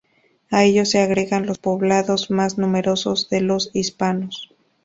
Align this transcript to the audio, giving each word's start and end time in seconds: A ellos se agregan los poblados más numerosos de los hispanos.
A 0.49 0.63
ellos 0.63 0.89
se 0.89 0.99
agregan 0.99 1.45
los 1.45 1.59
poblados 1.59 2.31
más 2.31 2.57
numerosos 2.57 3.29
de 3.29 3.41
los 3.41 3.69
hispanos. 3.73 4.49